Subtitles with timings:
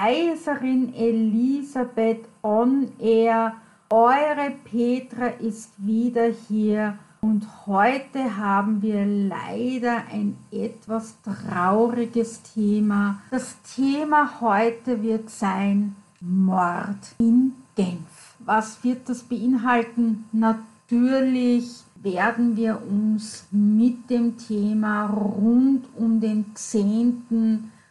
[0.00, 3.56] Kaiserin Elisabeth on Air.
[3.90, 13.20] Eure Petra ist wieder hier und heute haben wir leider ein etwas trauriges Thema.
[13.30, 18.36] Das Thema heute wird sein Mord in Genf.
[18.38, 20.24] Was wird das beinhalten?
[20.32, 26.46] Natürlich werden wir uns mit dem Thema rund um den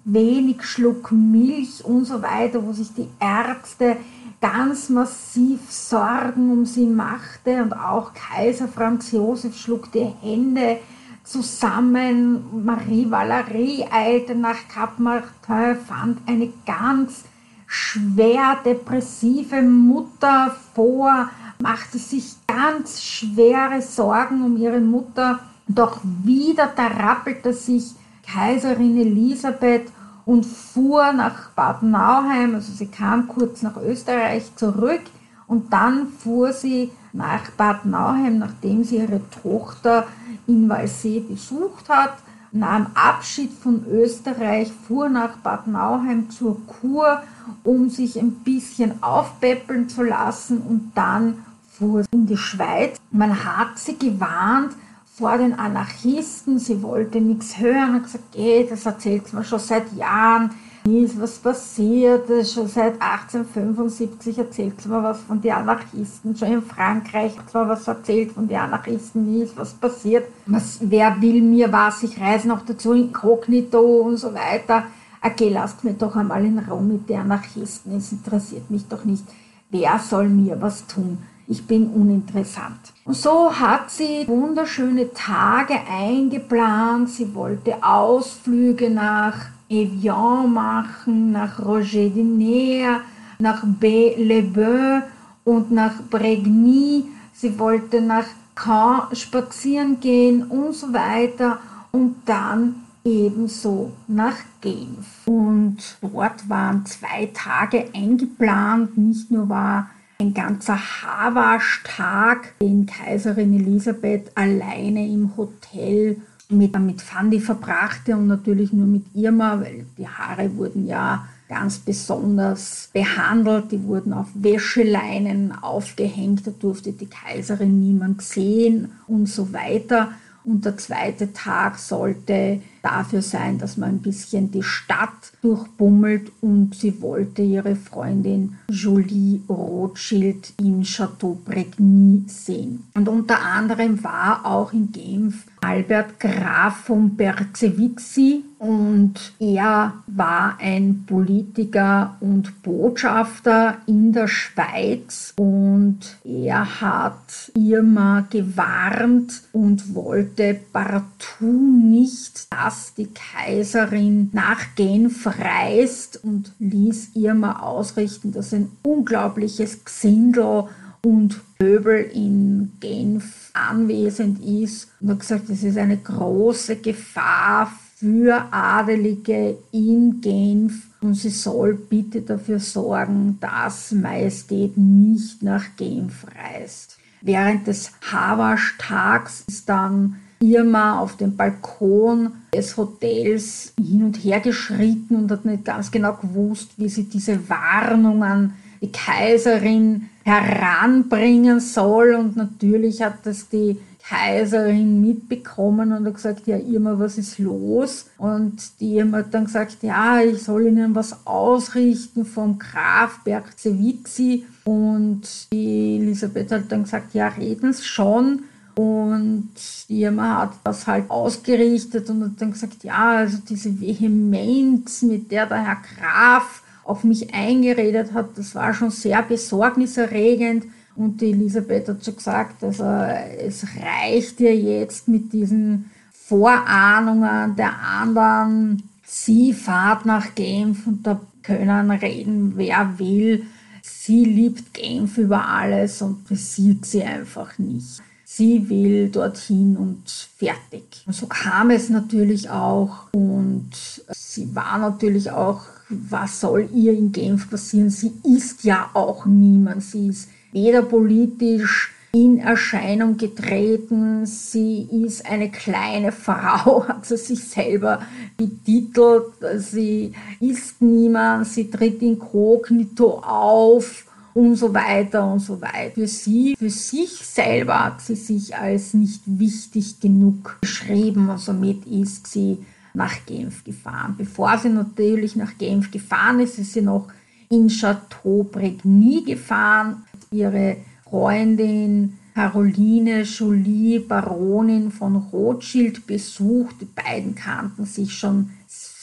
[0.05, 3.99] wenig Schluck Milch und so weiter, wo sich die Ärzte
[4.43, 10.81] ganz massiv Sorgen um sie machte und auch Kaiser Franz Josef schlug die Hände
[11.23, 12.65] zusammen.
[12.65, 17.25] Marie Valerie eilte nach Cap Martin, fand eine ganz
[17.69, 25.39] schwer depressive Mutter vor, machte sich ganz schwere Sorgen um ihre Mutter.
[25.69, 27.93] Doch wieder da rappelte sich
[28.27, 29.93] Kaiserin Elisabeth
[30.25, 35.03] und fuhr nach Bad Nauheim, also sie kam kurz nach Österreich zurück
[35.47, 40.07] und dann fuhr sie nach Bad Nauheim, nachdem sie ihre Tochter
[40.47, 42.15] in Walsee besucht hat,
[42.53, 47.23] nahm Abschied von Österreich, fuhr nach Bad Nauheim zur Kur,
[47.65, 52.99] um sich ein bisschen aufpäppeln zu lassen und dann fuhr sie in die Schweiz.
[53.11, 54.75] Man hat sie gewarnt,
[55.15, 59.93] vor den Anarchisten, sie wollte nichts hören und gesagt, hey, das erzählt man schon seit
[59.93, 60.51] Jahren,
[60.85, 66.63] nie ist was passiert, schon seit 1875 erzählt man was von den Anarchisten, schon in
[66.63, 71.43] Frankreich hat man was erzählt von den Anarchisten, nie ist was passiert, was, wer will
[71.43, 74.85] mir was, ich reise noch dazu inkognito und so weiter.
[75.21, 79.25] Okay, lasst mir doch einmal in Rom mit den Anarchisten, es interessiert mich doch nicht,
[79.71, 81.19] wer soll mir was tun
[81.53, 82.92] ich bin uninteressant.
[83.05, 87.11] Und so hat sie wunderschöne Tage eingeplant.
[87.11, 93.01] Sie wollte Ausflüge nach Evian machen, nach Roger de Nair,
[93.41, 95.03] nach B-le-Beau
[95.45, 97.07] und nach Bregny.
[97.33, 101.59] Sie wollte nach Caen spazieren gehen und so weiter
[101.91, 105.27] und dann ebenso nach Genf.
[105.27, 108.97] Und dort waren zwei Tage eingeplant.
[108.97, 109.91] Nicht nur war
[110.23, 116.17] ein ganzer Haarwaschtag, den Kaiserin Elisabeth alleine im Hotel
[116.49, 121.79] mit, mit Fandi verbrachte und natürlich nur mit Irma, weil die Haare wurden ja ganz
[121.79, 123.73] besonders behandelt.
[123.73, 130.13] Die wurden auf Wäscheleinen aufgehängt, da durfte die Kaiserin niemand sehen und so weiter.
[130.45, 136.75] Und der zweite Tag sollte dafür sein, dass man ein bisschen die Stadt durchbummelt und
[136.75, 142.85] sie wollte ihre Freundin Julie Rothschild im Chateau Bregny sehen.
[142.95, 151.05] Und unter anderem war auch in Genf Albert Graf von Berzewitzi und er war ein
[151.07, 162.53] Politiker und Botschafter in der Schweiz und er hat Irma gewarnt und wollte partout nicht,
[162.53, 170.65] dass die Kaiserin nach Genf reist und ließ Irma ausrichten, dass ein unglaubliches Gesindel
[171.05, 178.53] und Pöbel in Genf anwesend ist und hat gesagt, es ist eine große Gefahr für
[178.53, 186.99] Adelige in Genf und sie soll bitte dafür sorgen, dass Majestät nicht nach Genf reist.
[187.21, 195.17] Während des Hawasch-Tags ist dann Irma auf dem Balkon des Hotels hin und her geschritten
[195.17, 202.15] und hat nicht ganz genau gewusst, wie sie diese Warnungen die Kaiserin heranbringen soll.
[202.15, 208.07] Und natürlich hat das die Kaiserin mitbekommen und hat gesagt, ja Irma, was ist los?
[208.19, 214.45] Und die Irma hat dann gesagt, ja, ich soll Ihnen was ausrichten vom Graf Bergzewitzi.
[214.65, 218.43] Und die Elisabeth hat dann gesagt, ja, reden Sie schon.
[218.75, 219.51] Und
[219.89, 225.31] die Irma hat das halt ausgerichtet und hat dann gesagt, ja, also diese Vehemenz, mit
[225.31, 230.65] der der Herr Graf auf mich eingeredet hat, das war schon sehr besorgniserregend.
[230.97, 237.79] Und die Elisabeth hat schon gesagt, also es reicht ihr jetzt mit diesen Vorahnungen der
[237.79, 238.83] anderen.
[239.05, 243.47] Sie fahrt nach Genf und da können reden, wer will.
[243.83, 248.03] Sie liebt Genf über alles und besiegt sie einfach nicht.
[248.35, 250.03] Sie will dorthin und
[250.39, 251.05] fertig.
[251.11, 253.71] So kam es natürlich auch und
[254.11, 255.61] sie war natürlich auch
[255.93, 257.91] was soll ihr in Genf passieren?
[257.91, 259.83] Sie ist ja auch niemand.
[259.83, 264.27] Sie ist weder politisch in Erscheinung getreten.
[264.27, 268.03] Sie ist eine kleine Frau, hat sie sich selber
[268.37, 269.27] betitelt.
[269.57, 271.47] Sie ist niemand.
[271.47, 275.95] Sie tritt inkognito auf und so weiter und so weiter.
[275.95, 281.87] Für sie, für sich selber hat sie sich als nicht wichtig genug beschrieben und somit
[281.87, 282.59] ist sie
[282.95, 284.15] nach Genf gefahren.
[284.19, 287.09] Bevor sie natürlich nach Genf gefahren ist, ist sie noch
[287.49, 290.05] in Chateau Bregny gefahren.
[290.31, 296.77] Ihre Freundin Caroline Jolie, Baronin von Rothschild, besucht.
[296.81, 298.51] Die beiden kannten sich schon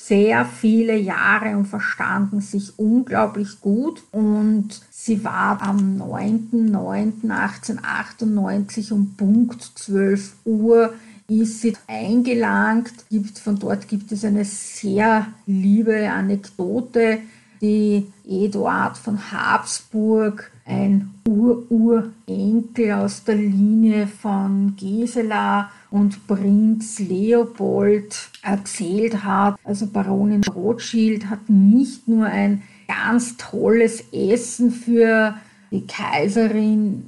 [0.09, 4.01] sehr viele Jahre und verstanden sich unglaublich gut.
[4.11, 10.95] Und sie war am 9.9.1898 um Punkt 12 Uhr
[11.27, 13.05] ist sie eingelangt.
[13.43, 17.19] Von dort gibt es eine sehr liebe Anekdote,
[17.61, 29.23] die Eduard von Habsburg, ein Ururenkel aus der Linie von Gisela und Prinz Leopold erzählt
[29.23, 29.57] hat.
[29.63, 35.35] Also Baronin Rothschild hat nicht nur ein ganz tolles Essen für
[35.71, 37.05] die Kaiserin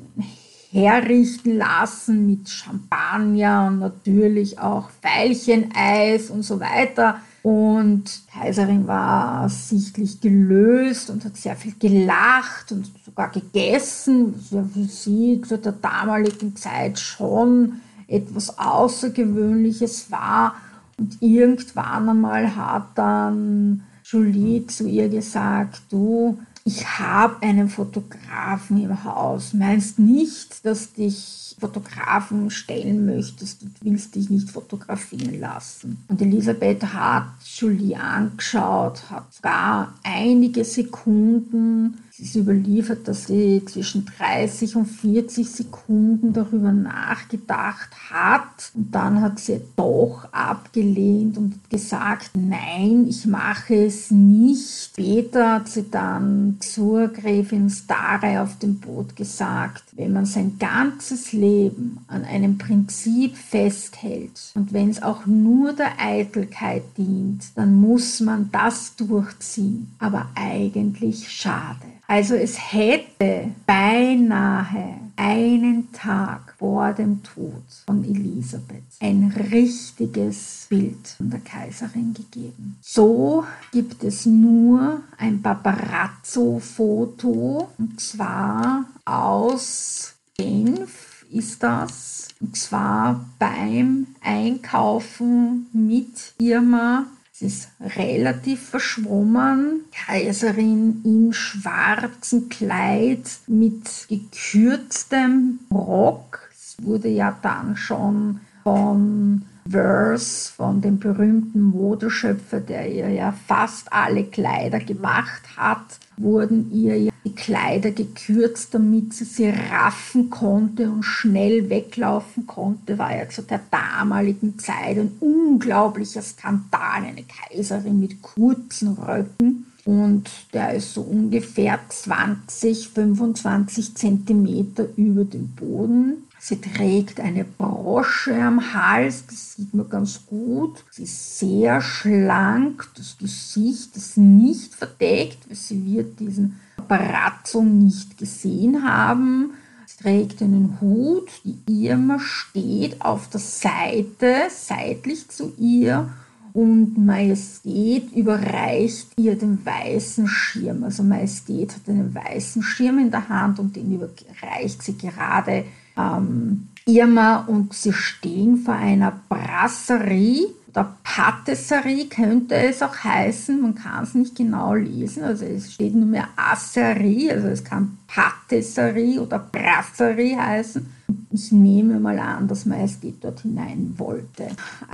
[0.71, 7.17] herrichten lassen mit Champagner und natürlich auch Veilcheneis und so weiter.
[7.43, 14.63] Und Kaiserin war sichtlich gelöst und hat sehr viel gelacht und sogar gegessen, was ja
[14.63, 20.55] für sie zu der damaligen Zeit schon etwas Außergewöhnliches war.
[20.97, 29.03] Und irgendwann einmal hat dann Julie zu ihr gesagt, du, ich habe einen Fotografen im
[29.03, 29.53] Haus.
[29.53, 36.03] Meinst nicht, dass dich Fotografen stellen möchtest und willst dich nicht fotografieren lassen?
[36.07, 44.75] Und Elisabeth hat Julie angeschaut, hat gar einige Sekunden ist überliefert, dass sie zwischen 30
[44.75, 53.07] und 40 Sekunden darüber nachgedacht hat und dann hat sie doch abgelehnt und gesagt, nein,
[53.09, 54.91] ich mache es nicht.
[54.91, 61.33] Später hat sie dann zur Gräfin Starey auf dem Boot gesagt, wenn man sein ganzes
[61.33, 68.19] Leben an einem Prinzip festhält und wenn es auch nur der Eitelkeit dient, dann muss
[68.19, 69.91] man das durchziehen.
[69.99, 71.77] Aber eigentlich schade.
[72.11, 81.29] Also es hätte beinahe einen Tag vor dem Tod von Elisabeth ein richtiges Bild von
[81.29, 82.75] der Kaiserin gegeben.
[82.81, 92.27] So gibt es nur ein Paparazzo-Foto und zwar aus Genf ist das.
[92.41, 97.05] Und zwar beim Einkaufen mit Irma
[97.41, 99.81] ist relativ verschwommen.
[99.91, 106.49] Kaiserin im schwarzen Kleid mit gekürztem Rock.
[106.53, 113.93] Es wurde ja dann schon von Verse, von dem berühmten Modeschöpfer, der ihr ja fast
[113.93, 121.03] alle Kleider gemacht hat, wurden ihr die Kleider gekürzt, damit sie sie raffen konnte und
[121.03, 128.21] schnell weglaufen konnte, war ja zu der damaligen Zeit ein unglaublicher Skandal, eine Kaiserin mit
[128.21, 129.67] kurzen Röcken.
[129.85, 136.23] Und der ist so ungefähr 20, 25 Zentimeter über dem Boden.
[136.43, 140.83] Sie trägt eine Brosche am Hals, das sieht man ganz gut.
[140.89, 148.17] Sie ist sehr schlank, das Gesicht ist nicht verdeckt, weil sie wird diesen Paparazzo nicht
[148.17, 149.51] gesehen haben.
[149.85, 156.09] Sie trägt einen Hut, die Irma steht auf der Seite, seitlich zu ihr
[156.53, 160.85] und Majestät überreicht ihr den weißen Schirm.
[160.85, 165.65] Also Majestät hat einen weißen Schirm in der Hand und den überreicht sie gerade
[165.97, 170.47] ähm, Irma und sie stehen vor einer Brasserie.
[170.69, 175.93] Oder Patisserie könnte es auch heißen, man kann es nicht genau lesen, also es steht
[175.93, 180.85] nur mehr Asserie, also es kann Patisserie oder Brasserie heißen.
[181.31, 184.49] Ich nehme mal an, dass Majestät dort hinein wollte.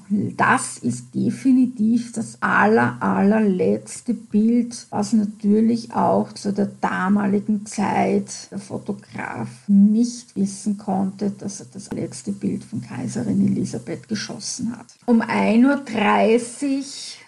[0.09, 8.59] Das ist definitiv das aller, allerletzte Bild, was natürlich auch zu der damaligen Zeit der
[8.59, 14.85] Fotograf nicht wissen konnte, dass er das letzte Bild von Kaiserin Elisabeth geschossen hat.
[15.07, 16.83] Um 1.30 Uhr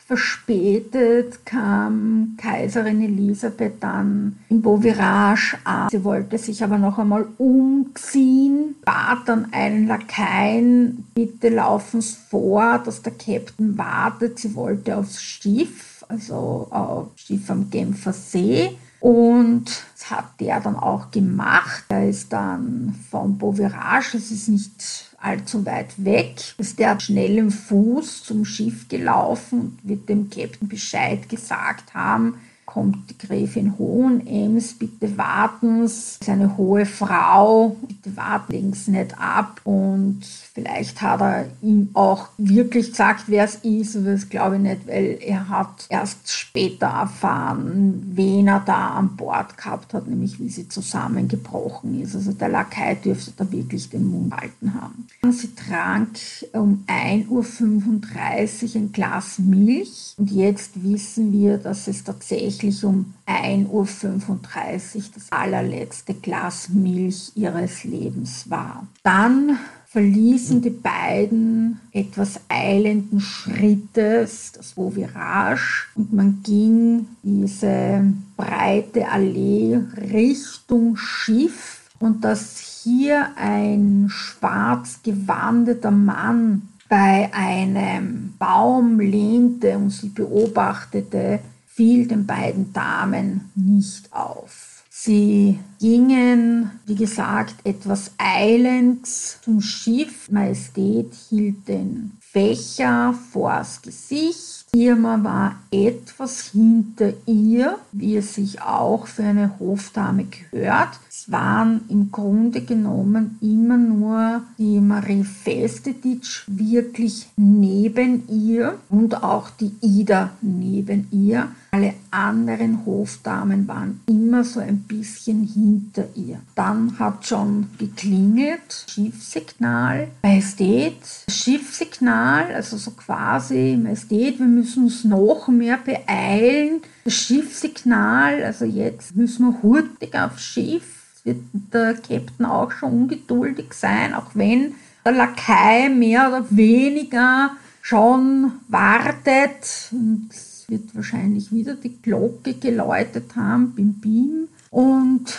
[0.09, 5.87] verspätet kam Kaiserin Elisabeth dann in Beauvirage an.
[5.91, 12.79] Sie wollte sich aber noch einmal umziehen, bat dann einen Lakaien, bitte laufen Sie vor,
[12.79, 14.39] dass der Captain wartet.
[14.39, 18.79] Sie wollte aufs Schiff, also auf Schiff am Genfer See.
[18.99, 21.85] Und das hat der dann auch gemacht.
[21.89, 27.51] Er ist dann von Beauvirage, es ist nicht allzu weit weg, ist der schnell im
[27.51, 32.35] Fuß zum Schiff gelaufen und wird dem Captain Bescheid gesagt haben,
[32.69, 39.61] kommt die Gräfin Hohenems, bitte warten Sie, seine hohe Frau, bitte warten Sie nicht ab.
[39.63, 40.21] Und
[40.53, 44.87] vielleicht hat er ihm auch wirklich gesagt, wer es ist, aber das glaube ich nicht,
[44.87, 50.49] weil er hat erst später erfahren, wen er da an Bord gehabt hat, nämlich wie
[50.49, 52.15] sie zusammengebrochen ist.
[52.15, 55.07] Also der Lakai dürfte da wirklich den Mund halten haben.
[55.31, 56.17] Sie trank
[56.53, 63.69] um 1.35 Uhr ein Glas Milch und jetzt wissen wir, dass es tatsächlich um 1.35
[63.69, 68.87] Uhr das allerletzte Glas Milch ihres Lebens war.
[69.03, 69.57] Dann
[69.89, 78.03] verließen die beiden etwas eilenden Schrittes das Beauvirage und man ging diese
[78.37, 89.75] breite Allee Richtung Schiff und dass hier ein schwarz gewandeter Mann bei einem Baum lehnte
[89.75, 94.78] und sie beobachtete, fiel den beiden Damen nicht auf.
[95.01, 100.29] Sie gingen, wie gesagt, etwas eilend zum Schiff.
[100.29, 109.07] Majestät hielt den Fächer vors Gesicht Irma war etwas hinter ihr, wie es sich auch
[109.07, 110.99] für eine Hofdame gehört.
[111.09, 119.49] Es waren im Grunde genommen immer nur die Marie Festetitsch wirklich neben ihr und auch
[119.49, 121.49] die Ida neben ihr.
[121.71, 126.39] Alle anderen Hofdamen waren immer so ein bisschen hinter ihr.
[126.55, 130.97] Dann hat schon geklingelt, Schiffssignal, Majestät,
[131.29, 136.81] Schiffssignal, also so quasi, Majestät, wir müssen uns noch mehr beeilen.
[137.05, 140.83] Das Schiffssignal, also jetzt müssen wir hurtig aufs Schiff.
[141.17, 144.73] Es wird der Captain auch schon ungeduldig sein, auch wenn
[145.05, 149.89] der Lakai mehr oder weniger schon wartet.
[149.91, 150.29] Und
[150.69, 154.47] wird wahrscheinlich wieder die Glocke geläutet haben, bim bim.
[154.69, 155.37] Und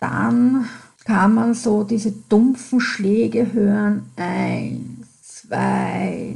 [0.00, 0.68] dann
[1.04, 4.06] kann man so diese dumpfen Schläge hören.
[4.16, 6.34] Eins, zwei.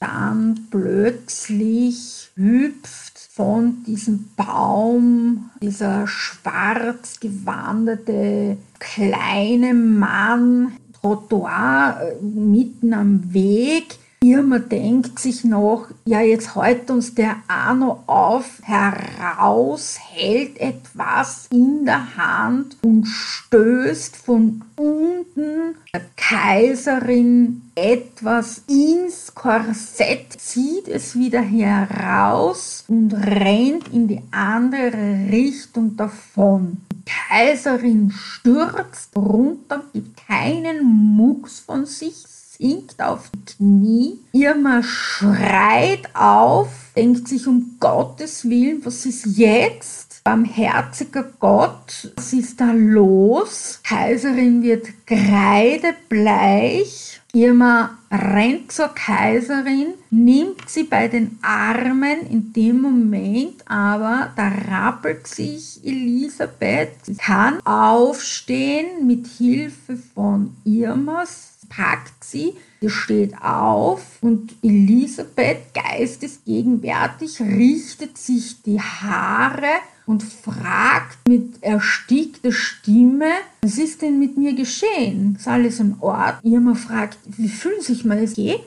[0.00, 13.32] Dann plötzlich hüpft von diesem Baum, dieser schwarz gewandete kleine Mann, Trottoir äh, mitten am
[13.32, 21.46] Weg, Irma denkt sich noch, ja, jetzt hält uns der Arno auf heraus, hält etwas
[21.52, 31.40] in der Hand und stößt von unten der Kaiserin etwas ins Korsett, zieht es wieder
[31.40, 36.78] heraus und rennt in die andere Richtung davon.
[36.90, 42.24] Die Kaiserin stürzt runter, gibt keinen Mucks von sich,
[42.58, 44.18] sinkt auf Knie.
[44.32, 50.24] Irma schreit auf, denkt sich um Gottes Willen, was ist jetzt?
[50.24, 53.78] Barmherziger Gott, was ist da los?
[53.84, 63.62] Kaiserin wird kreidebleich Irma rennt zur Kaiserin, nimmt sie bei den Armen in dem Moment,
[63.66, 72.90] aber da rappelt sich Elisabeth, sie kann aufstehen mit Hilfe von Irmas, packt sie, sie
[72.90, 83.76] steht auf und Elisabeth, geistesgegenwärtig, richtet sich die Haare und fragt mit erstickter Stimme, was
[83.76, 85.36] ist denn mit mir geschehen?
[85.38, 86.52] Ist alles in Ordnung?
[86.52, 88.60] Irma fragt, wie fühlen sich meine geht?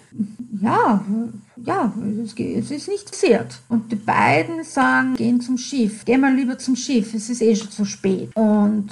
[0.62, 1.03] Ja,
[1.65, 1.93] ja,
[2.24, 3.60] es, geht, es ist nicht passiert.
[3.70, 6.05] Und die beiden sagen, gehen zum Schiff.
[6.05, 8.29] Geh mal lieber zum Schiff, es ist eh schon zu spät.
[8.36, 8.89] Und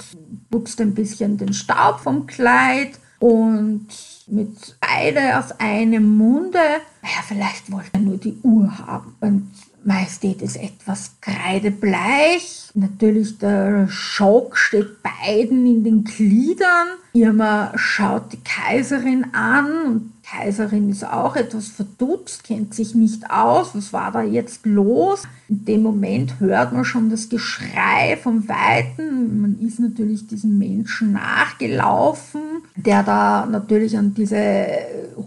[0.50, 3.86] putzt ein bisschen den Staub vom Kleid und
[4.26, 6.58] mit beide aus einem Munde,
[7.02, 9.14] naja, vielleicht wollte er nur die Uhr haben.
[9.20, 9.50] Und
[9.84, 12.70] Majestät ist etwas kreidebleich.
[12.74, 16.88] Natürlich der Schock steht beiden in den Gliedern.
[17.12, 23.74] Irma schaut die Kaiserin an und Kaiserin ist auch etwas verdutzt, kennt sich nicht aus.
[23.74, 25.24] Was war da jetzt los?
[25.48, 29.40] In dem Moment hört man schon das Geschrei vom Weiten.
[29.40, 32.42] Man ist natürlich diesem Menschen nachgelaufen,
[32.76, 34.66] der da natürlich an diese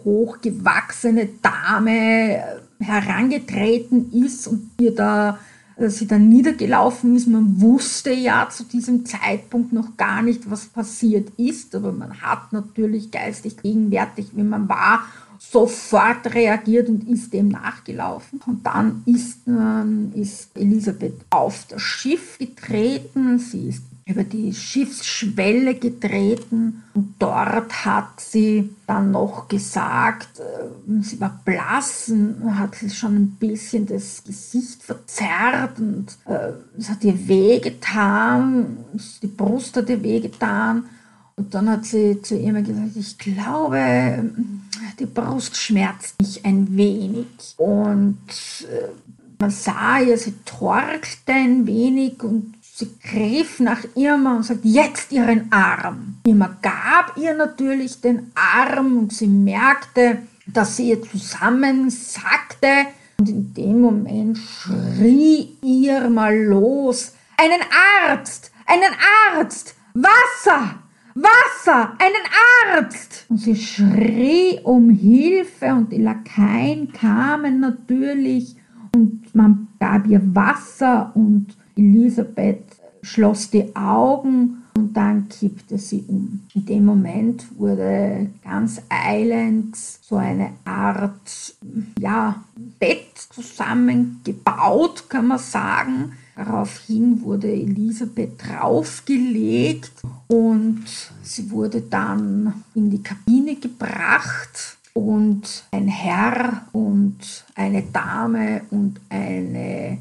[0.05, 2.41] hochgewachsene Dame
[2.79, 5.37] herangetreten ist und ihr da
[5.77, 7.27] sie dann niedergelaufen ist.
[7.27, 12.53] Man wusste ja zu diesem Zeitpunkt noch gar nicht, was passiert ist, aber man hat
[12.53, 15.05] natürlich geistig gegenwärtig, wie man war,
[15.39, 18.41] sofort reagiert und ist dem nachgelaufen.
[18.45, 25.75] Und dann ist, ähm, ist Elisabeth auf das Schiff getreten, sie ist über die Schiffsschwelle
[25.75, 33.15] getreten und dort hat sie dann noch gesagt, äh, sie war blass und hat schon
[33.15, 38.77] ein bisschen das Gesicht verzerrt und äh, es hat ihr wehgetan,
[39.21, 40.85] die Brust hat ihr wehgetan.
[41.35, 44.23] Und dann hat sie zu ihm gesagt, ich glaube,
[44.99, 47.25] die Brust schmerzt mich ein wenig.
[47.57, 48.19] Und
[48.61, 48.89] äh,
[49.39, 55.11] man sah ihr, sie torkelte ein wenig und Sie griff nach Irma und sagte, jetzt
[55.11, 56.15] Ihren Arm.
[56.25, 62.87] Irma gab ihr natürlich den Arm und sie merkte, dass sie ihr zusammensackte
[63.19, 67.61] und in dem Moment schrie Irma los, einen
[68.07, 68.91] Arzt, einen
[69.35, 70.79] Arzt, Wasser,
[71.13, 73.27] Wasser, einen Arzt!
[73.29, 78.55] Und sie schrie um Hilfe und die Lakaien kamen natürlich
[78.95, 82.63] und man gab ihr Wasser und Elisabeth
[83.01, 86.41] schloss die Augen und dann kippte sie um.
[86.53, 91.55] In dem Moment wurde ganz eilend so eine Art
[91.99, 92.43] ja,
[92.79, 96.13] Bett zusammengebaut, kann man sagen.
[96.35, 99.91] Daraufhin wurde Elisabeth draufgelegt
[100.27, 100.83] und
[101.21, 107.17] sie wurde dann in die Kabine gebracht und ein Herr und
[107.53, 109.99] eine Dame und eine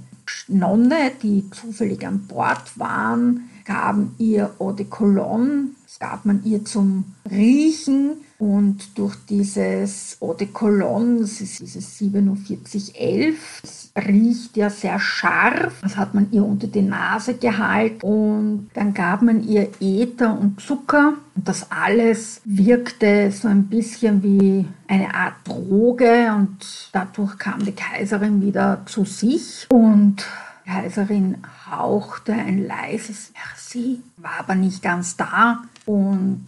[0.48, 6.64] Nonne, die zufällig an Bord waren, gaben ihr Eau de Cologne, das gab man ihr
[6.64, 14.68] zum Riechen und durch dieses Eau de Cologne, das ist dieses 4711, das riecht ja
[14.68, 18.04] sehr scharf, das hat man ihr unter die Nase gehalten.
[18.04, 21.12] Und dann gab man ihr Ether und Zucker.
[21.36, 26.32] Und das alles wirkte so ein bisschen wie eine Art Droge.
[26.36, 29.68] Und dadurch kam die Kaiserin wieder zu sich.
[29.70, 30.26] Und
[30.66, 31.36] die Kaiserin
[31.70, 35.62] hauchte ein leises Merci, war aber nicht ganz da.
[35.86, 36.46] Und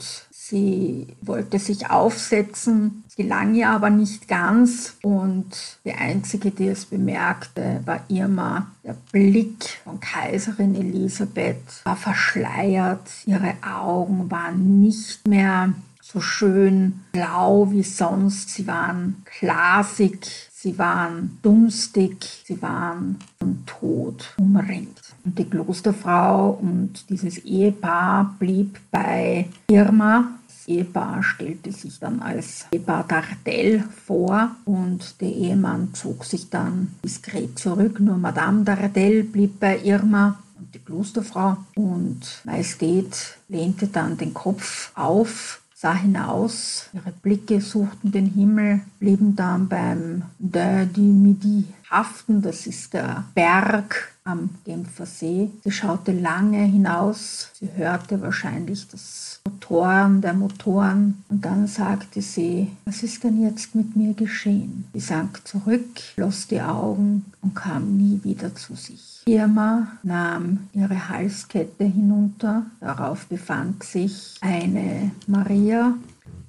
[0.55, 5.47] sie wollte sich aufsetzen, gelang ihr aber nicht ganz und
[5.85, 8.69] die einzige, die es bemerkte, war Irma.
[8.85, 17.73] Der Blick von Kaiserin Elisabeth war verschleiert, ihre Augen waren nicht mehr so schön blau
[17.73, 18.51] wie sonst.
[18.51, 25.01] Sie waren glasig, sie waren dunstig, sie waren von Tod umringt.
[25.25, 33.05] Und die Klosterfrau und dieses Ehepaar blieb bei Irma, Ehepaar stellte sich dann als Ehepaar
[33.07, 38.01] Dardel vor und der Ehemann zog sich dann diskret zurück.
[38.01, 44.93] Nur Madame Dardel blieb bei Irma und die Klosterfrau und Majestät lehnte dann den Kopf
[44.95, 52.41] auf sah hinaus, ihre Blicke suchten den Himmel, blieben dann beim De du Midi haften,
[52.41, 55.51] das ist der Berg am Genfer See.
[55.63, 59.34] Sie schaute lange hinaus, sie hörte wahrscheinlich das
[59.65, 64.85] Motoren der Motoren und dann sagte sie, was ist denn jetzt mit mir geschehen?
[64.93, 69.23] Sie sank zurück, schloss die Augen und kam nie wieder zu sich.
[69.27, 75.95] Irma nahm ihre Halskette hinunter, darauf befand sich eine Maria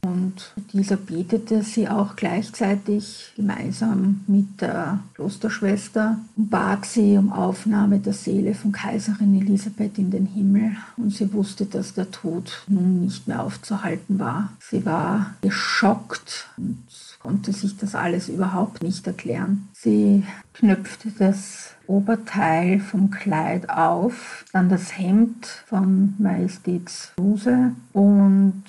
[0.06, 8.00] und dieser betete sie auch gleichzeitig gemeinsam mit der Klosterschwester und bat sie um Aufnahme
[8.00, 10.76] der Seele von Kaiserin Elisabeth in den Himmel.
[10.98, 14.52] Und sie wusste, dass der Tod nun nicht mehr aufzuhalten war.
[14.60, 16.84] Sie war geschockt und
[17.20, 19.68] konnte sich das alles überhaupt nicht erklären.
[19.74, 28.64] Sie knöpfte das Oberteil vom Kleid auf, dann das Hemd von Majestäts Bluse und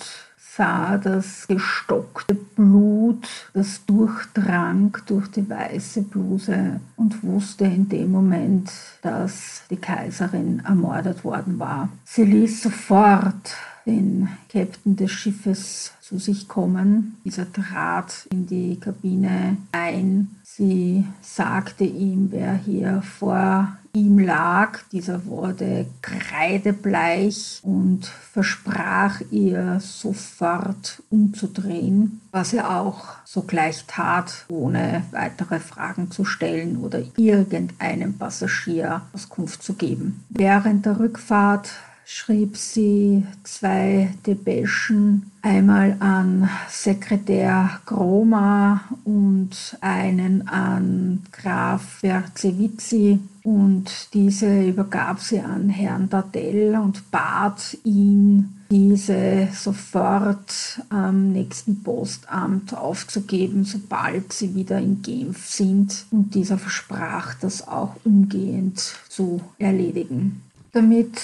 [0.57, 8.71] sah das gestockte Blut, das durchdrang durch die weiße Bluse und wusste in dem Moment,
[9.03, 11.88] dass die Kaiserin ermordet worden war.
[12.05, 17.16] Sie ließ sofort den Captain des Schiffes zu sich kommen.
[17.25, 20.37] Dieser trat in die Kabine ein.
[20.42, 24.80] Sie sagte ihm, wer hier vor ihm lag.
[24.92, 35.61] Dieser wurde kreidebleich und versprach ihr sofort umzudrehen, was er auch sogleich tat, ohne weitere
[35.61, 40.24] Fragen zu stellen oder irgendeinem Passagier Auskunft zu geben.
[40.28, 41.70] Während der Rückfahrt
[42.09, 54.69] schrieb sie zwei Depeschen, einmal an Sekretär Groma und einen an Graf Berzewitzi und diese
[54.69, 64.33] übergab sie an Herrn Dadell und bat ihn, diese sofort am nächsten Postamt aufzugeben, sobald
[64.33, 66.07] sie wieder in Genf sind.
[66.12, 70.42] Und dieser versprach, das auch umgehend zu erledigen.
[70.73, 71.21] Damit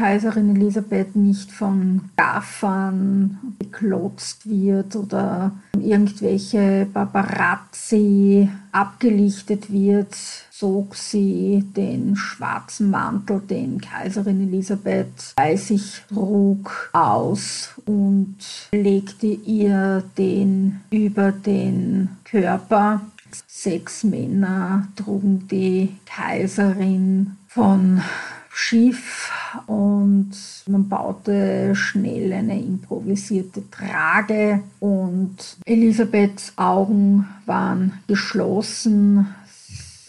[0.00, 10.16] Kaiserin Elisabeth nicht von Gaffern beklotzt wird oder irgendwelche Paparazzi abgelichtet wird,
[10.50, 18.38] zog sie den schwarzen Mantel, den Kaiserin Elisabeth bei sich trug, aus und
[18.72, 23.02] legte ihr den über den Körper.
[23.46, 28.00] Sechs Männer trugen die Kaiserin von
[28.52, 29.30] Schiff
[29.66, 30.32] und
[30.66, 39.34] man baute schnell eine improvisierte Trage und Elisabeths Augen waren geschlossen.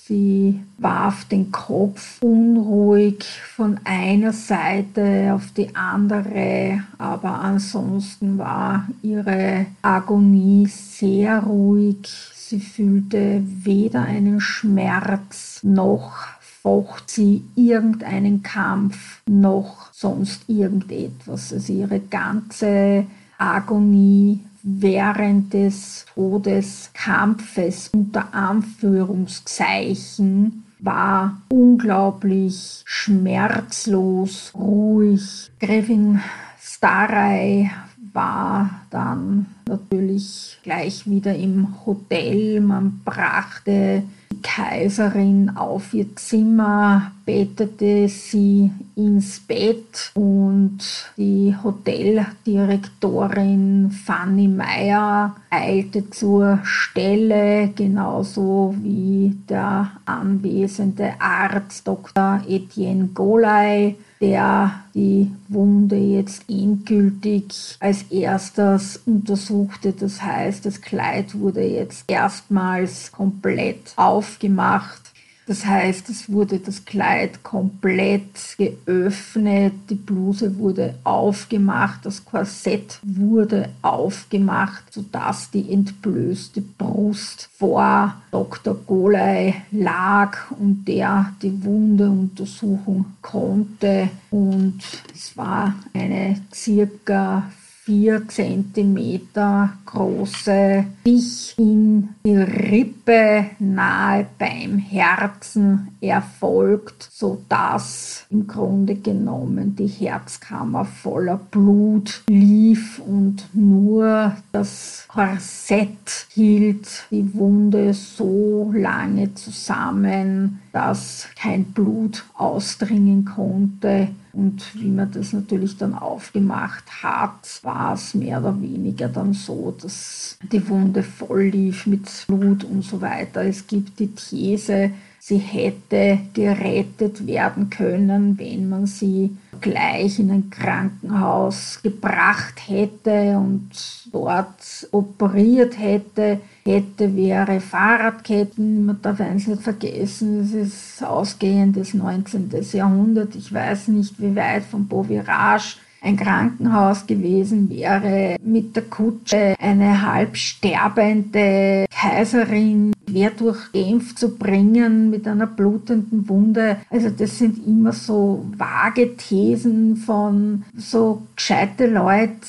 [0.06, 3.24] Sie warf den Kopf unruhig
[3.56, 12.10] von einer Seite auf die andere, aber ansonsten war ihre Agonie sehr ruhig.
[12.34, 16.28] Sie fühlte weder einen Schmerz noch
[16.62, 21.52] focht sie irgendeinen Kampf noch sonst irgendetwas.
[21.52, 35.52] Also ihre ganze Agonie während des Todeskampfes unter Anführungszeichen war unglaublich schmerzlos, ruhig.
[35.60, 36.22] Gräfin
[36.60, 37.70] Starei
[38.14, 42.62] war dann natürlich gleich wieder im Hotel.
[42.62, 44.04] Man brachte
[44.42, 50.80] Kaiserin auf ihr Zimmer, bettete sie ins Bett und
[51.18, 62.42] die Hoteldirektorin Fanny Meyer eilte zur Stelle, genauso wie der anwesende Arzt Dr.
[62.48, 69.94] Etienne Golay der die Wunde jetzt endgültig als erstes untersuchte.
[69.94, 75.11] Das heißt, das Kleid wurde jetzt erstmals komplett aufgemacht
[75.48, 83.70] das heißt, es wurde das Kleid komplett geöffnet, die Bluse wurde aufgemacht, das Korsett wurde
[83.82, 88.76] aufgemacht, sodass die entblößte Brust vor Dr.
[88.76, 94.10] Golay lag und der die Wunde untersuchen konnte.
[94.30, 94.80] Und
[95.14, 97.52] es war eine circa
[97.84, 109.76] vier Zentimeter große Stich in die Rippe nahe beim Herzen erfolgt, sodass im Grunde genommen
[109.76, 120.60] die Herzkammer voller Blut lief und nur das Korsett hielt die Wunde so lange zusammen,
[120.72, 128.14] dass kein Blut ausdringen konnte und wie man das natürlich dann aufgemacht hat, war es
[128.14, 133.44] mehr oder weniger dann so, dass die Wunde voll lief mit Blut und so weiter.
[133.44, 140.50] Es gibt die These, sie hätte gerettet werden können, wenn man sie gleich in ein
[140.50, 143.70] Krankenhaus gebracht hätte und
[144.12, 148.86] dort operiert hätte, hätte wäre Fahrradketten.
[148.86, 152.50] Man darf eins nicht vergessen, es ist ausgehendes 19.
[152.74, 153.36] Jahrhundert.
[153.36, 160.02] Ich weiß nicht, wie weit von Beauvirage ein Krankenhaus gewesen wäre, mit der Kutsche eine
[160.02, 166.78] halb sterbende Kaiserin quer durch Genf zu bringen mit einer blutenden Wunde.
[166.90, 172.48] Also das sind immer so vage Thesen von so gescheite Leute,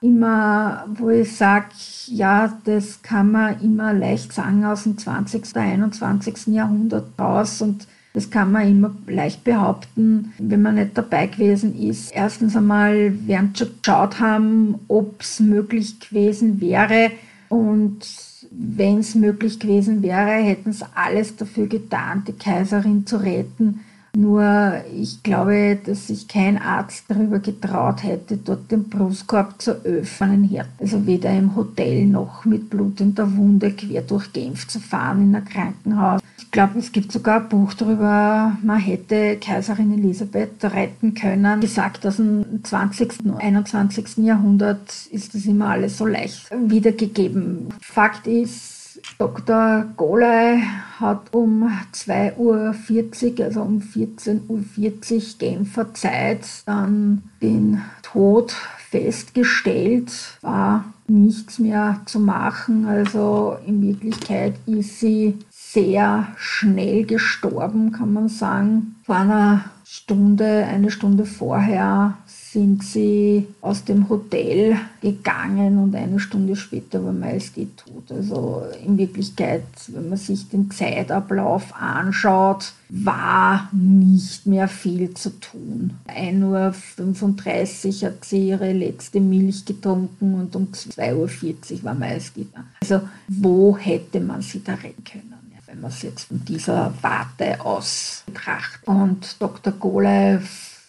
[0.00, 1.66] immer, wo ich sage,
[2.06, 5.50] ja, das kann man immer leicht sagen aus dem 20.
[5.50, 6.48] oder 21.
[6.48, 12.10] Jahrhundert raus und das kann man immer leicht behaupten, wenn man nicht dabei gewesen ist.
[12.12, 17.12] Erstens einmal werden schon geschaut haben, ob es möglich gewesen wäre.
[17.48, 23.80] Und wenn es möglich gewesen wäre, hätten sie alles dafür getan, die Kaiserin zu retten.
[24.16, 30.50] Nur ich glaube, dass sich kein Arzt darüber getraut hätte, dort den Brustkorb zu öffnen.
[30.80, 35.44] Also weder im Hotel noch mit blutender Wunde quer durch Genf zu fahren in ein
[35.44, 36.20] Krankenhaus.
[36.38, 41.60] Ich glaube, es gibt sogar ein Buch darüber, man hätte Kaiserin Elisabeth retten können.
[41.60, 43.26] Gesagt, dass im 20.
[43.26, 44.16] und 21.
[44.16, 47.68] Jahrhundert ist das immer alles so leicht wiedergegeben.
[47.80, 48.79] Fakt ist,
[49.18, 49.86] Dr.
[49.96, 50.62] Goley
[50.98, 58.54] hat um 2.40 Uhr, also um 14.40 Uhr Genfer Zeit, dann den Tod
[58.90, 60.12] festgestellt.
[60.42, 62.86] War nichts mehr zu machen.
[62.86, 68.96] Also in Wirklichkeit ist sie sehr schnell gestorben, kann man sagen.
[69.04, 72.16] Vor einer Stunde, eine Stunde vorher
[72.52, 78.10] sind sie aus dem Hotel gegangen und eine Stunde später war Majestät tot.
[78.10, 85.92] Also in Wirklichkeit, wenn man sich den Zeitablauf anschaut, war nicht mehr viel zu tun.
[86.08, 92.48] 1.35 Uhr hat sie ihre letzte Milch getrunken und um 2.40 Uhr war Majestät.
[92.80, 95.34] Also wo hätte man sie da retten können?
[95.66, 98.88] wenn man es jetzt von dieser Warte aus betrachtet.
[98.88, 99.72] Und Dr.
[99.72, 100.40] Golay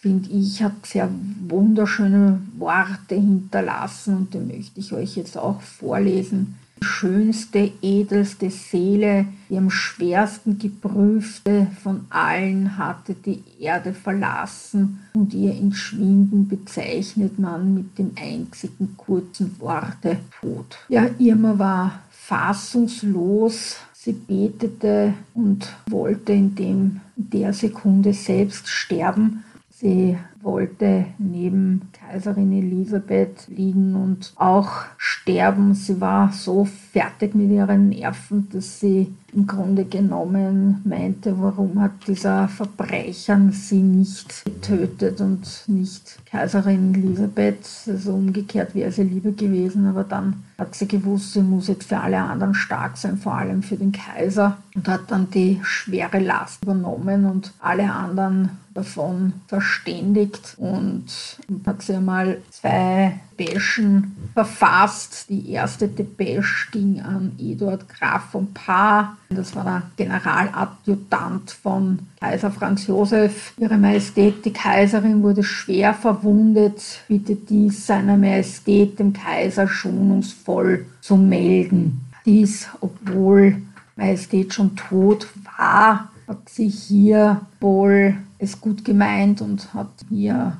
[0.02, 1.08] finde ich, hat sehr
[1.48, 6.56] wunderschöne Worte hinterlassen und die möchte ich euch jetzt auch vorlesen.
[6.80, 15.32] Die schönste, edelste Seele, die am schwersten geprüfte von allen hatte die Erde verlassen und
[15.34, 20.78] ihr Entschwinden bezeichnet man mit dem einzigen kurzen Worte Tod.
[20.88, 29.44] Ja, Irma war fassungslos, Sie betete und wollte in dem, der Sekunde selbst sterben
[29.82, 35.74] Sie wollte neben Kaiserin Elisabeth liegen und auch sterben.
[35.74, 42.06] Sie war so fertig mit ihren Nerven, dass sie im Grunde genommen meinte, warum hat
[42.06, 47.68] dieser Verbrecher sie nicht getötet und nicht Kaiserin Elisabeth.
[47.88, 51.98] Also umgekehrt wäre sie lieber gewesen, aber dann hat sie gewusst, sie muss jetzt für
[51.98, 56.62] alle anderen stark sein, vor allem für den Kaiser und hat dann die schwere Last
[56.62, 61.04] übernommen und alle anderen davon verständigt und
[61.66, 65.26] hat sie einmal zwei Depeschen verfasst.
[65.28, 69.16] Die erste Depesche ging an Eduard Graf von Paar.
[69.30, 73.54] Das war der Generaladjutant von Kaiser Franz Josef.
[73.58, 77.00] Ihre Majestät, die Kaiserin, wurde schwer verwundet.
[77.08, 82.02] Bitte dies seiner Majestät, dem Kaiser, schonungsvoll zu melden.
[82.24, 83.62] Dies, obwohl
[83.96, 90.56] Majestät schon tot war, hat sie hier wohl es gut gemeint und hat hier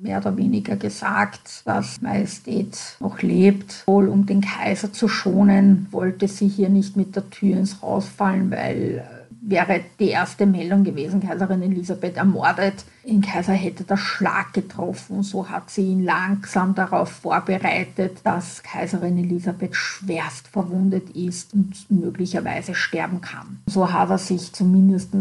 [0.00, 3.84] mehr oder weniger gesagt, dass Majestät noch lebt.
[3.86, 8.06] Wohl um den Kaiser zu schonen, wollte sie hier nicht mit der Tür ins Haus
[8.08, 9.04] fallen, weil
[9.48, 12.84] wäre die erste Meldung gewesen, Kaiserin Elisabeth ermordet.
[13.04, 15.22] Den Kaiser hätte der Schlag getroffen.
[15.22, 22.74] So hat sie ihn langsam darauf vorbereitet, dass Kaiserin Elisabeth schwerst verwundet ist und möglicherweise
[22.74, 23.60] sterben kann.
[23.66, 25.14] So hat er sich zumindest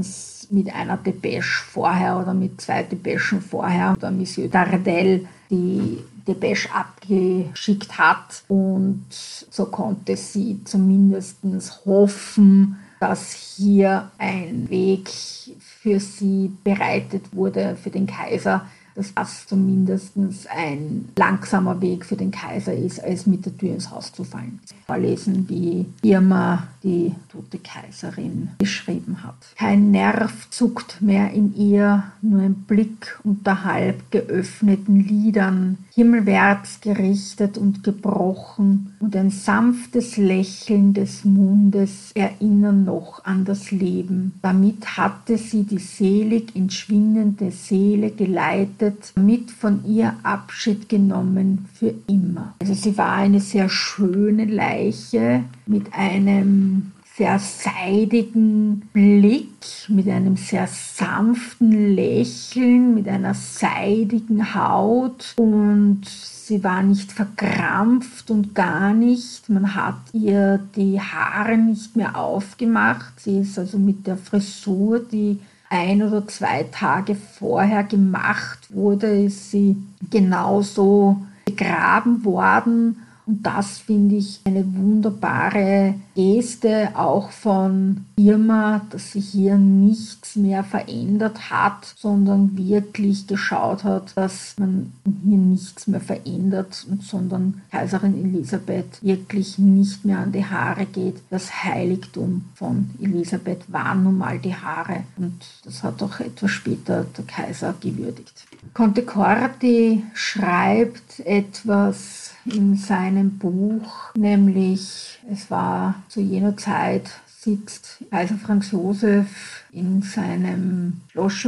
[0.52, 7.98] mit einer Depesche vorher oder mit zwei Depeschen vorher, der Monsieur Dardel, die Depeche abgeschickt
[7.98, 8.44] hat.
[8.50, 11.38] Und so konnte sie zumindest
[11.86, 18.66] hoffen, dass hier ein Weg für sie bereitet wurde, für den Kaiser,
[18.98, 20.14] dass das zumindest
[20.50, 24.60] ein langsamer Weg für den Kaiser ist, als mit der Tür ins Haus zu fallen.
[24.88, 29.36] Vorlesen, wie Irma die tote Kaiserin beschrieben hat.
[29.56, 37.58] Kein Nerv zuckt mehr in ihr, nur ein Blick unter halb geöffneten Lidern, himmelwärts gerichtet
[37.60, 44.34] und gebrochen, und ein sanftes Lächeln des Mundes erinnern noch an das Leben.
[44.42, 52.56] Damit hatte sie die selig entschwindende Seele geleitet, mit von ihr Abschied genommen für immer.
[52.60, 59.50] Also sie war eine sehr schöne Leiche mit einem sehr seidigen Blick,
[59.88, 66.02] mit einem sehr sanften Lächeln, mit einer seidigen Haut und
[66.48, 69.50] sie war nicht verkrampft und gar nicht.
[69.50, 73.20] Man hat ihr die Haare nicht mehr aufgemacht.
[73.20, 79.52] Sie ist also mit der Frisur, die ein oder zwei Tage vorher gemacht wurde, ist
[79.52, 79.76] sie
[80.10, 89.30] genauso begraben worden und das finde ich eine wunderbare Geste auch von Irma, dass sich
[89.30, 94.94] hier nichts mehr verändert hat, sondern wirklich geschaut hat, dass man
[95.26, 101.18] hier nichts mehr verändert, sondern Kaiserin Elisabeth wirklich nicht mehr an die Haare geht.
[101.30, 107.06] Das Heiligtum von Elisabeth waren nun mal die Haare und das hat auch etwas später
[107.18, 108.46] der Kaiser gewürdigt.
[108.74, 118.36] Conte Corti schreibt etwas in seinem Buch, nämlich es war zu jener Zeit, sitzt Kaiser
[118.36, 121.48] Franz Josef in seinem Schloss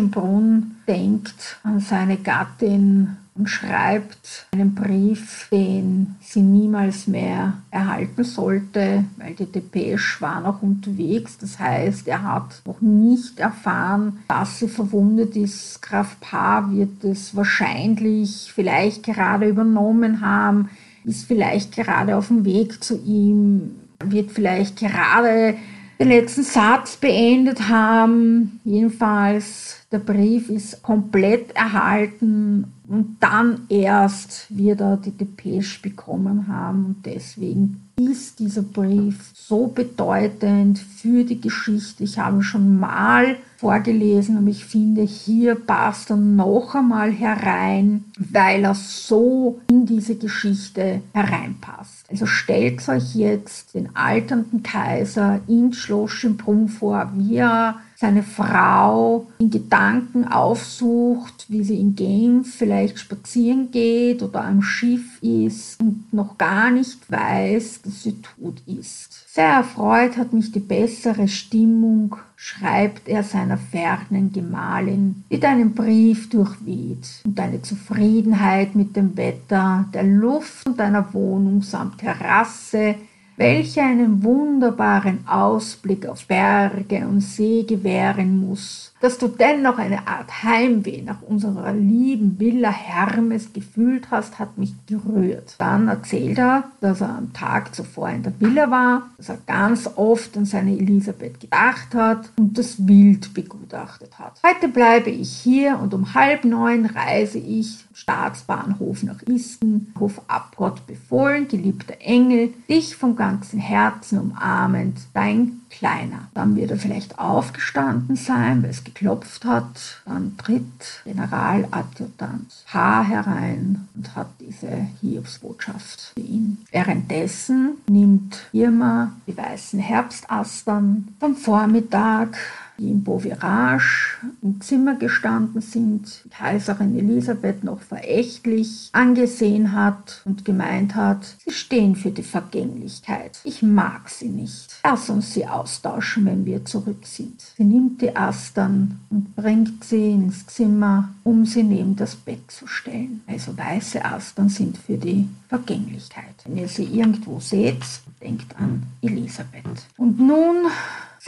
[0.87, 9.33] denkt an seine Gattin und schreibt einen Brief, den sie niemals mehr erhalten sollte, weil
[9.33, 11.37] die Depeche war noch unterwegs.
[11.37, 15.81] Das heißt, er hat noch nicht erfahren, dass sie verwundet ist.
[15.81, 20.69] Graf Paar wird es wahrscheinlich vielleicht gerade übernommen haben
[21.09, 23.71] ist vielleicht gerade auf dem Weg zu ihm,
[24.03, 25.55] wird vielleicht gerade
[25.99, 28.61] den letzten Satz beendet haben.
[28.63, 36.85] Jedenfalls, der Brief ist komplett erhalten und dann erst wird er die Depeche bekommen haben
[36.85, 42.03] und deswegen ist dieser Brief so bedeutend für die Geschichte.
[42.03, 48.63] Ich habe schon mal vorgelesen und ich finde, hier passt er noch einmal herein, weil
[48.63, 52.05] er so in diese Geschichte hereinpasst.
[52.09, 59.27] Also stellt euch jetzt den alternden Kaiser in Schloss Schönbrunn vor, wie er seine Frau
[59.39, 66.13] in Gedanken aufsucht, wie sie in Genf vielleicht spazieren geht oder am Schiff ist und
[66.13, 69.18] noch gar nicht weiß, dass sie tot ist.
[69.31, 76.31] Sehr erfreut hat mich die bessere Stimmung, schreibt er seiner fernen Gemahlin, die deinen Brief
[76.31, 77.21] durchweht.
[77.23, 82.95] Und deine Zufriedenheit mit dem Wetter, der Luft und deiner Wohnung samt Terrasse
[83.39, 90.43] welche einen wunderbaren Ausblick auf Berge und See gewähren muss dass du dennoch eine Art
[90.43, 95.55] Heimweh nach unserer lieben Villa Hermes gefühlt hast, hat mich gerührt.
[95.57, 99.89] Dann erzählt er, dass er am Tag zuvor in der Villa war, dass er ganz
[99.95, 104.39] oft an seine Elisabeth gedacht hat und das Wild begutachtet hat.
[104.45, 110.53] Heute bleibe ich hier und um halb neun reise ich Staatsbahnhof nach Isten, Hof ab.
[110.55, 116.27] Gott befohlen, geliebter Engel, dich vom ganzen Herzen umarmend, dein kleiner.
[116.33, 120.01] Dann wird er vielleicht aufgestanden sein, weil es geklopft hat.
[120.05, 123.03] Dann tritt Generaladjutant H.
[123.03, 126.59] herein und hat diese Hiobsbotschaft für ihn.
[126.71, 132.37] Währenddessen nimmt Irma die weißen Herbstastern vom Vormittag
[132.79, 140.95] die in Beauvirage im Zimmer gestanden sind, Kaiserin Elisabeth noch verächtlich angesehen hat und gemeint
[140.95, 143.39] hat, sie stehen für die Vergänglichkeit.
[143.43, 144.79] Ich mag sie nicht.
[144.83, 147.41] Lass uns sie austauschen, wenn wir zurück sind.
[147.57, 152.67] Sie nimmt die Astern und bringt sie ins Zimmer, um sie neben das Bett zu
[152.67, 153.21] stellen.
[153.27, 156.35] Also weiße Astern sind für die Vergänglichkeit.
[156.45, 157.83] Wenn ihr sie irgendwo seht,
[158.21, 159.87] denkt an Elisabeth.
[159.97, 160.67] Und nun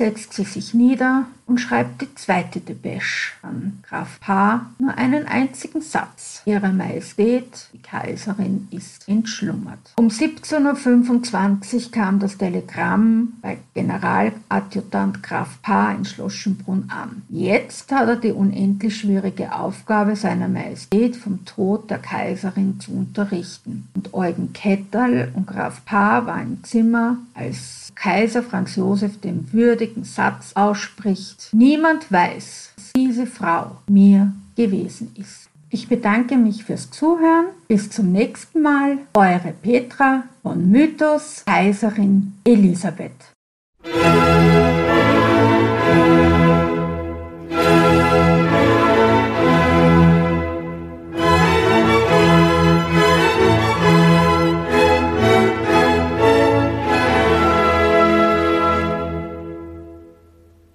[0.02, 5.82] setzt sie sich nieder und schreibt die zweite Depesche an Graf Paar nur einen einzigen
[5.82, 6.42] Satz.
[6.46, 9.94] Ihre Majestät, die Kaiserin, ist entschlummert.
[9.98, 17.22] Um 17.25 Uhr kam das Telegramm bei Generaladjutant Graf Paar in Schloss Schönbrunn an.
[17.30, 23.88] Jetzt hat er die unendlich schwierige Aufgabe seiner Majestät vom Tod der Kaiserin zu unterrichten.
[23.94, 30.04] Und Eugen Ketterl und Graf Paar waren im Zimmer, als Kaiser Franz Josef den würdigen
[30.04, 35.50] Satz ausspricht, niemand weiß, was diese Frau mir gewesen ist.
[35.70, 37.46] Ich bedanke mich fürs Zuhören.
[37.68, 38.98] Bis zum nächsten Mal.
[39.14, 43.12] Eure Petra von Mythos Kaiserin Elisabeth.